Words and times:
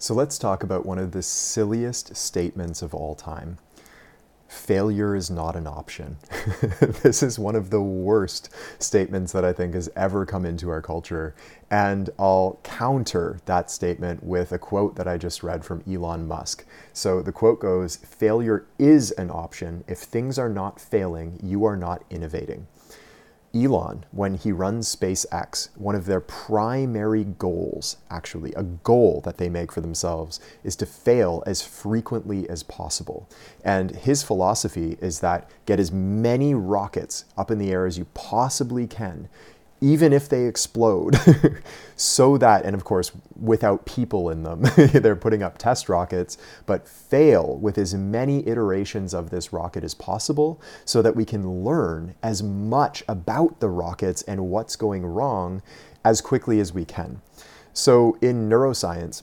So 0.00 0.14
let's 0.14 0.38
talk 0.38 0.62
about 0.62 0.86
one 0.86 1.00
of 1.00 1.10
the 1.10 1.24
silliest 1.24 2.14
statements 2.14 2.82
of 2.82 2.94
all 2.94 3.16
time. 3.16 3.58
Failure 4.46 5.16
is 5.16 5.28
not 5.28 5.56
an 5.56 5.66
option. 5.66 6.18
this 7.02 7.20
is 7.20 7.36
one 7.36 7.56
of 7.56 7.70
the 7.70 7.82
worst 7.82 8.48
statements 8.78 9.32
that 9.32 9.44
I 9.44 9.52
think 9.52 9.74
has 9.74 9.90
ever 9.96 10.24
come 10.24 10.46
into 10.46 10.70
our 10.70 10.80
culture. 10.80 11.34
And 11.68 12.10
I'll 12.16 12.60
counter 12.62 13.40
that 13.46 13.72
statement 13.72 14.22
with 14.22 14.52
a 14.52 14.58
quote 14.58 14.94
that 14.94 15.08
I 15.08 15.18
just 15.18 15.42
read 15.42 15.64
from 15.64 15.82
Elon 15.82 16.28
Musk. 16.28 16.64
So 16.92 17.20
the 17.20 17.32
quote 17.32 17.58
goes 17.58 17.96
Failure 17.96 18.66
is 18.78 19.10
an 19.10 19.32
option. 19.32 19.82
If 19.88 19.98
things 19.98 20.38
are 20.38 20.48
not 20.48 20.80
failing, 20.80 21.40
you 21.42 21.64
are 21.64 21.76
not 21.76 22.04
innovating. 22.08 22.68
Elon, 23.54 24.04
when 24.10 24.34
he 24.34 24.52
runs 24.52 24.94
SpaceX, 24.94 25.70
one 25.76 25.94
of 25.94 26.04
their 26.04 26.20
primary 26.20 27.24
goals, 27.24 27.96
actually, 28.10 28.52
a 28.52 28.62
goal 28.62 29.22
that 29.24 29.38
they 29.38 29.48
make 29.48 29.72
for 29.72 29.80
themselves, 29.80 30.38
is 30.62 30.76
to 30.76 30.86
fail 30.86 31.42
as 31.46 31.62
frequently 31.62 32.48
as 32.50 32.62
possible. 32.62 33.28
And 33.64 33.90
his 33.92 34.22
philosophy 34.22 34.98
is 35.00 35.20
that 35.20 35.48
get 35.64 35.80
as 35.80 35.90
many 35.90 36.54
rockets 36.54 37.24
up 37.36 37.50
in 37.50 37.58
the 37.58 37.70
air 37.70 37.86
as 37.86 37.96
you 37.96 38.04
possibly 38.12 38.86
can 38.86 39.28
even 39.80 40.12
if 40.12 40.28
they 40.28 40.46
explode, 40.46 41.16
so 41.96 42.36
that, 42.38 42.64
and 42.64 42.74
of 42.74 42.84
course, 42.84 43.12
without 43.40 43.86
people 43.86 44.30
in 44.30 44.42
them, 44.42 44.62
they're 44.76 45.16
putting 45.16 45.42
up 45.42 45.58
test 45.58 45.88
rockets, 45.88 46.36
but 46.66 46.88
fail 46.88 47.56
with 47.56 47.78
as 47.78 47.94
many 47.94 48.46
iterations 48.46 49.14
of 49.14 49.30
this 49.30 49.52
rocket 49.52 49.84
as 49.84 49.94
possible 49.94 50.60
so 50.84 51.02
that 51.02 51.14
we 51.16 51.24
can 51.24 51.64
learn 51.64 52.14
as 52.22 52.42
much 52.42 53.02
about 53.08 53.60
the 53.60 53.68
rockets 53.68 54.22
and 54.22 54.48
what's 54.48 54.76
going 54.76 55.06
wrong 55.06 55.62
as 56.04 56.20
quickly 56.20 56.60
as 56.60 56.72
we 56.72 56.84
can. 56.84 57.20
So, 57.72 58.18
in 58.20 58.48
neuroscience, 58.48 59.22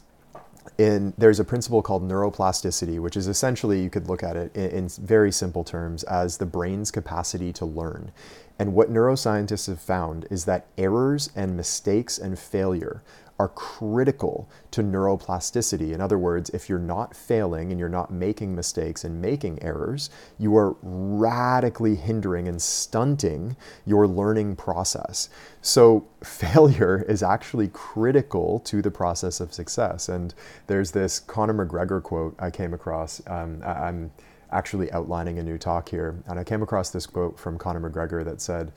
in, 0.77 1.13
there's 1.17 1.39
a 1.39 1.43
principle 1.43 1.81
called 1.81 2.07
neuroplasticity, 2.07 2.99
which 2.99 3.15
is 3.15 3.27
essentially, 3.27 3.81
you 3.81 3.89
could 3.89 4.07
look 4.07 4.23
at 4.23 4.35
it 4.35 4.55
in, 4.55 4.69
in, 4.71 4.89
very 4.89 5.31
simple 5.31 5.63
terms 5.63 6.03
as 6.03 6.37
the 6.37 6.45
brain's 6.45 6.91
capacity 6.91 7.53
to 7.53 7.65
learn. 7.65 8.11
And 8.57 8.73
what 8.73 8.91
neuroscientists 8.91 9.67
have 9.67 9.81
found 9.81 10.27
is 10.29 10.45
that 10.45 10.67
errors 10.77 11.29
and 11.35 11.57
mistakes 11.57 12.17
and 12.17 12.39
failure 12.39 13.01
are 13.37 13.49
critical 13.49 14.49
to 14.71 14.81
neuroplasticity. 14.81 15.93
In 15.93 15.99
other 15.99 16.17
words, 16.17 16.49
if 16.51 16.69
you're 16.69 16.79
not 16.79 17.15
failing 17.15 17.71
and 17.71 17.79
you're 17.79 17.89
not 17.89 18.11
making 18.11 18.55
mistakes 18.55 19.03
and 19.03 19.21
making 19.21 19.61
errors, 19.61 20.09
you 20.37 20.55
are 20.55 20.75
radically 20.81 21.95
hindering 21.95 22.47
and 22.47 22.61
stunting 22.61 23.57
your 23.85 24.07
learning 24.07 24.55
process. 24.55 25.29
So, 25.61 26.07
failure 26.23 27.05
is 27.07 27.21
actually 27.21 27.67
critical 27.67 28.59
to 28.61 28.81
the 28.81 28.91
process 28.91 29.39
of 29.39 29.53
success. 29.53 30.09
And 30.09 30.33
there's 30.67 30.91
this 30.91 31.19
Conor 31.19 31.65
McGregor 31.65 32.01
quote 32.01 32.35
I 32.39 32.49
came 32.49 32.73
across. 32.73 33.21
Um, 33.27 33.61
I, 33.63 33.87
I'm 33.87 34.11
actually 34.51 34.91
outlining 34.91 35.39
a 35.39 35.43
new 35.43 35.57
talk 35.57 35.89
here. 35.89 36.23
And 36.27 36.39
I 36.39 36.43
came 36.43 36.63
across 36.63 36.89
this 36.89 37.05
quote 37.05 37.37
from 37.37 37.57
Conor 37.57 37.89
McGregor 37.89 38.23
that 38.23 38.41
said, 38.41 38.71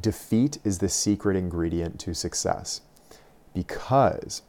Defeat 0.00 0.58
is 0.64 0.78
the 0.78 0.88
secret 0.88 1.36
ingredient 1.36 1.98
to 2.00 2.14
success. 2.14 2.80
Because, 3.54 4.42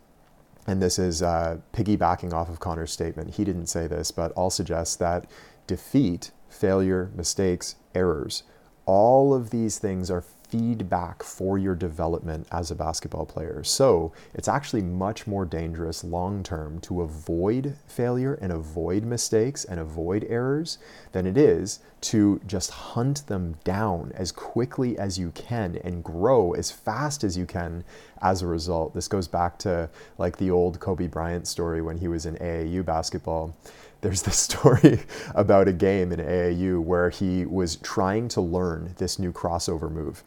and 0.67 0.81
this 0.81 0.99
is 0.99 1.21
uh, 1.21 1.57
piggybacking 1.73 2.33
off 2.33 2.49
of 2.49 2.59
Conor's 2.59 2.91
statement, 2.91 3.35
he 3.35 3.43
didn't 3.43 3.67
say 3.67 3.87
this, 3.87 4.11
but 4.11 4.31
I'll 4.37 4.49
suggest 4.49 4.99
that 4.99 5.29
defeat, 5.67 6.31
failure, 6.49 7.11
mistakes, 7.15 7.75
errors, 7.95 8.43
all 8.85 9.33
of 9.33 9.49
these 9.49 9.79
things 9.79 10.11
are 10.11 10.23
feedback 10.51 11.23
for 11.23 11.57
your 11.57 11.75
development 11.75 12.45
as 12.51 12.69
a 12.69 12.75
basketball 12.75 13.25
player. 13.25 13.63
So 13.63 14.11
it's 14.33 14.49
actually 14.49 14.81
much 14.81 15.25
more 15.25 15.45
dangerous 15.45 16.03
long 16.03 16.43
term 16.43 16.79
to 16.81 17.01
avoid 17.01 17.77
failure 17.87 18.33
and 18.33 18.51
avoid 18.51 19.03
mistakes 19.03 19.63
and 19.63 19.79
avoid 19.79 20.27
errors 20.29 20.77
than 21.13 21.25
it 21.25 21.37
is 21.37 21.79
to 22.01 22.41
just 22.45 22.71
hunt 22.71 23.27
them 23.27 23.55
down 23.63 24.11
as 24.13 24.31
quickly 24.33 24.97
as 24.97 25.17
you 25.17 25.31
can 25.31 25.77
and 25.83 26.03
grow 26.03 26.51
as 26.51 26.69
fast 26.69 27.23
as 27.23 27.37
you 27.37 27.45
can 27.45 27.85
as 28.21 28.41
a 28.41 28.47
result. 28.47 28.93
This 28.93 29.07
goes 29.07 29.29
back 29.29 29.57
to 29.59 29.89
like 30.17 30.37
the 30.37 30.51
old 30.51 30.81
Kobe 30.81 31.07
Bryant 31.07 31.47
story 31.47 31.81
when 31.81 31.97
he 31.97 32.09
was 32.09 32.25
in 32.25 32.35
AAU 32.35 32.83
basketball 32.83 33.55
there's 34.01 34.23
this 34.23 34.37
story 34.49 35.01
about 35.33 35.67
a 35.67 35.73
game 35.73 36.11
in 36.11 36.19
AAU 36.19 36.81
where 36.83 37.09
he 37.09 37.45
was 37.45 37.77
trying 37.77 38.27
to 38.29 38.41
learn 38.41 38.93
this 38.97 39.17
new 39.17 39.31
crossover 39.31 39.91
move. 39.91 40.23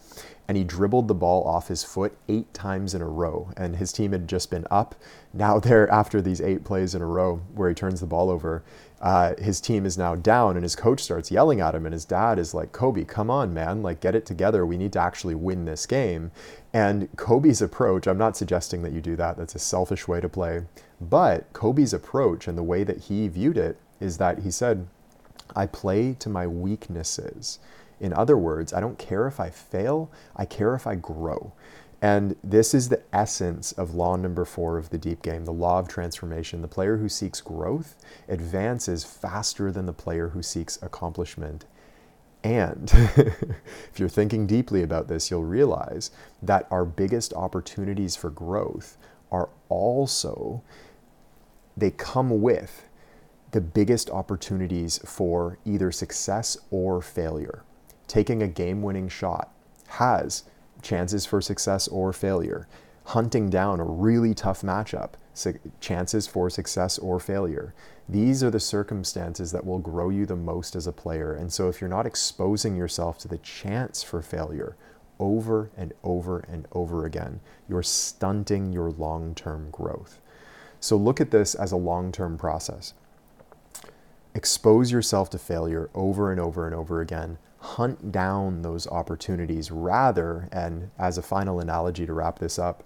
And 0.47 0.56
he 0.56 0.65
dribbled 0.65 1.09
the 1.09 1.15
ball 1.15 1.43
off 1.44 1.69
his 1.69 1.84
foot 1.84 2.16
eight 2.28 2.53
times 2.53 2.94
in 2.94 3.00
a 3.00 3.09
row. 3.09 3.50
And 3.56 3.77
his 3.77 3.93
team 3.93 4.12
had 4.12 4.28
just 4.28 4.50
been 4.50 4.66
up. 4.71 4.94
Now, 5.32 5.59
there, 5.60 5.91
after 5.91 6.21
these 6.21 6.41
eight 6.41 6.65
plays 6.65 6.94
in 6.94 7.03
a 7.03 7.06
row 7.06 7.41
where 7.55 7.69
he 7.69 7.75
turns 7.75 8.00
the 8.00 8.06
ball 8.06 8.31
over, 8.31 8.62
uh, 9.00 9.34
his 9.37 9.60
team 9.60 9.87
is 9.87 9.97
now 9.97 10.15
down. 10.15 10.56
And 10.56 10.62
his 10.62 10.77
coach 10.77 11.00
starts 11.00 11.31
yelling 11.31 11.60
at 11.60 11.75
him. 11.75 11.87
And 11.87 11.93
his 11.93 12.05
dad 12.05 12.38
is 12.38 12.55
like, 12.55 12.72
Kobe, 12.72 13.05
come 13.05 13.31
on, 13.31 13.55
man. 13.55 13.82
Like, 13.82 14.00
get 14.00 14.15
it 14.15 14.27
together. 14.27 14.66
We 14.66 14.77
need 14.77 14.93
to 14.93 15.00
actually 15.00 15.34
win 15.34 15.65
this 15.65 15.87
game. 15.87 16.31
And 16.72 17.09
Kobe's 17.16 17.62
approach, 17.62 18.06
I'm 18.06 18.19
not 18.19 18.37
suggesting 18.37 18.82
that 18.82 18.93
you 18.93 19.00
do 19.00 19.16
that. 19.16 19.37
That's 19.37 19.55
a 19.55 19.61
selfish 19.61 20.06
way 20.09 20.21
to 20.21 20.28
play. 20.28 20.62
But 21.00 21.53
Kobe's 21.53 21.94
approach 21.94 22.49
and 22.49 22.59
the 22.59 22.62
way 22.62 22.84
that 22.84 23.05
he 23.05 23.28
viewed 23.28 23.56
it 23.56 23.78
is 24.00 24.19
that 24.19 24.41
he 24.41 24.50
said, 24.50 24.87
I 25.55 25.66
play 25.66 26.15
to 26.15 26.28
my 26.28 26.47
weaknesses. 26.47 27.59
In 28.04 28.12
other 28.12 28.37
words, 28.37 28.75
I 28.75 28.81
don't 28.81 28.98
care 28.98 29.26
if 29.26 29.41
I 29.41 29.48
fail, 29.48 30.12
I 30.37 30.44
care 30.44 30.75
if 30.75 30.87
I 30.87 30.94
grow. 30.94 31.54
And 32.03 32.37
this 32.44 32.75
is 32.75 32.91
the 32.91 33.00
essence 33.15 33.72
of 33.72 33.94
law 33.94 34.16
number 34.16 34.44
four 34.44 34.76
of 34.76 34.91
the 34.91 34.98
deep 34.98 35.22
game, 35.22 35.47
the 35.47 35.54
law 35.54 35.78
of 35.78 35.88
transformation. 35.88 36.60
The 36.60 36.69
player 36.69 36.98
who 36.98 37.09
seeks 37.09 37.41
growth 37.41 37.97
advances 38.28 39.04
faster 39.04 39.72
than 39.72 39.87
the 39.87 39.94
player 39.94 40.28
who 40.28 40.43
seeks 40.43 40.78
accomplishment. 40.82 41.64
And 42.43 42.93
if 43.16 43.98
you're 43.98 44.10
thinking 44.10 44.47
deeply 44.47 44.82
about 44.82 45.09
this, 45.09 45.31
you'll 45.31 45.44
realize 45.44 46.10
that 46.43 46.69
our 46.70 46.84
biggest 46.84 47.32
opportunities 47.32 48.16
for 48.16 48.28
growth 48.28 48.98
are 49.32 49.48
also 49.70 50.62
they 51.75 51.91
come 51.91 52.43
with 52.43 52.84
the 53.53 53.62
biggest 53.62 54.10
opportunities 54.10 54.98
for 55.06 55.56
either 55.64 55.91
success 55.91 56.59
or 56.70 57.00
failure. 57.00 57.62
Taking 58.09 58.42
a 58.42 58.48
game 58.48 58.82
winning 58.82 59.09
shot 59.09 59.53
has 59.88 60.44
chances 60.82 61.26
for 61.26 61.41
success 61.41 61.88
or 61.88 62.12
failure. 62.12 62.69
Hunting 63.06 63.50
down 63.50 63.81
a 63.81 63.84
really 63.84 64.34
tough 64.34 64.62
matchup, 64.62 65.10
chances 65.81 66.26
for 66.26 66.48
success 66.48 66.98
or 66.98 67.20
failure. 67.20 67.75
These 68.09 68.43
are 68.43 68.50
the 68.50 68.60
circumstances 68.60 69.53
that 69.53 69.66
will 69.66 69.78
grow 69.78 70.09
you 70.09 70.26
the 70.26 70.37
most 70.37 70.75
as 70.75 70.87
a 70.87 70.93
player. 70.93 71.34
And 71.34 71.53
so, 71.53 71.69
if 71.69 71.81
you're 71.81 71.91
not 71.91 72.06
exposing 72.06 72.76
yourself 72.76 73.19
to 73.19 73.28
the 73.28 73.38
chance 73.38 74.03
for 74.03 74.22
failure 74.22 74.76
over 75.19 75.70
and 75.76 75.93
over 76.03 76.41
and 76.41 76.66
over 76.72 77.04
again, 77.04 77.41
you're 77.69 77.82
stunting 77.82 78.72
your 78.72 78.91
long 78.91 79.34
term 79.34 79.70
growth. 79.70 80.20
So 80.81 80.97
look 80.97 81.20
at 81.20 81.31
this 81.31 81.54
as 81.54 81.72
a 81.72 81.76
long 81.76 82.12
term 82.12 82.37
process. 82.37 82.94
Expose 84.34 84.90
yourself 84.90 85.30
to 85.30 85.38
failure 85.38 85.90
over 85.94 86.30
and 86.32 86.40
over 86.40 86.66
and 86.66 86.74
over 86.74 87.00
again. 87.00 87.38
Hunt 87.58 88.10
down 88.10 88.62
those 88.62 88.86
opportunities 88.88 89.70
rather, 89.70 90.48
and 90.52 90.90
as 90.98 91.16
a 91.16 91.22
final 91.22 91.60
analogy 91.60 92.04
to 92.04 92.12
wrap 92.12 92.38
this 92.40 92.58
up, 92.58 92.84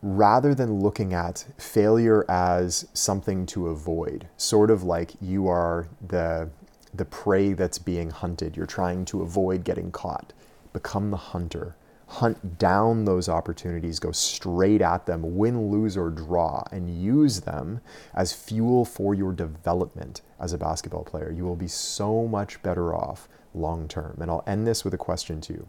rather 0.00 0.54
than 0.54 0.80
looking 0.80 1.12
at 1.12 1.46
failure 1.58 2.24
as 2.30 2.86
something 2.94 3.46
to 3.46 3.68
avoid, 3.68 4.28
sort 4.36 4.70
of 4.70 4.82
like 4.82 5.12
you 5.20 5.48
are 5.48 5.88
the, 6.06 6.48
the 6.92 7.04
prey 7.04 7.52
that's 7.52 7.78
being 7.78 8.10
hunted, 8.10 8.56
you're 8.56 8.66
trying 8.66 9.04
to 9.04 9.22
avoid 9.22 9.64
getting 9.64 9.90
caught, 9.90 10.32
become 10.72 11.10
the 11.10 11.16
hunter 11.16 11.74
hunt 12.06 12.58
down 12.58 13.04
those 13.04 13.28
opportunities, 13.28 13.98
go 13.98 14.12
straight 14.12 14.82
at 14.82 15.06
them, 15.06 15.36
win, 15.36 15.70
lose, 15.70 15.96
or 15.96 16.10
draw, 16.10 16.62
and 16.70 17.02
use 17.02 17.40
them 17.40 17.80
as 18.14 18.32
fuel 18.32 18.84
for 18.84 19.14
your 19.14 19.32
development 19.32 20.20
as 20.38 20.52
a 20.52 20.58
basketball 20.58 21.04
player. 21.04 21.32
You 21.32 21.44
will 21.44 21.56
be 21.56 21.68
so 21.68 22.26
much 22.26 22.62
better 22.62 22.94
off 22.94 23.28
long 23.54 23.88
term. 23.88 24.18
And 24.20 24.30
I'll 24.30 24.44
end 24.46 24.66
this 24.66 24.84
with 24.84 24.94
a 24.94 24.98
question 24.98 25.40
to 25.42 25.52
you. 25.54 25.66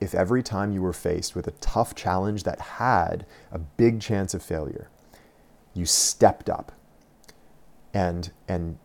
If 0.00 0.14
every 0.14 0.42
time 0.42 0.72
you 0.72 0.82
were 0.82 0.92
faced 0.92 1.34
with 1.34 1.46
a 1.46 1.52
tough 1.52 1.94
challenge 1.94 2.42
that 2.42 2.60
had 2.60 3.24
a 3.50 3.58
big 3.58 4.00
chance 4.00 4.34
of 4.34 4.42
failure, 4.42 4.90
you 5.72 5.86
stepped 5.86 6.50
up 6.50 6.72
and, 7.94 8.30
and 8.48 8.78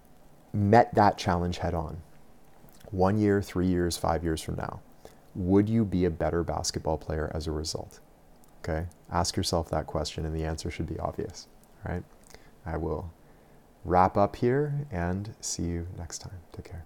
met 0.53 0.93
that 0.95 1.17
challenge 1.17 1.57
head 1.57 1.73
on, 1.73 2.01
one 2.91 3.17
year, 3.17 3.41
three 3.41 3.67
years, 3.67 3.97
five 3.97 4.23
years 4.23 4.41
from 4.41 4.55
now, 4.55 4.81
would 5.35 5.69
you 5.69 5.85
be 5.85 6.05
a 6.05 6.09
better 6.09 6.43
basketball 6.43 6.97
player 6.97 7.31
as 7.33 7.47
a 7.47 7.51
result? 7.51 7.99
Okay, 8.63 8.87
ask 9.11 9.35
yourself 9.35 9.69
that 9.69 9.87
question, 9.87 10.25
and 10.25 10.35
the 10.35 10.43
answer 10.43 10.69
should 10.69 10.87
be 10.87 10.99
obvious. 10.99 11.47
Right? 11.87 12.03
I 12.65 12.77
will 12.77 13.11
wrap 13.83 14.17
up 14.17 14.35
here 14.35 14.85
and 14.91 15.33
see 15.41 15.63
you 15.63 15.87
next 15.97 16.19
time. 16.19 16.39
Take 16.51 16.65
care. 16.65 16.85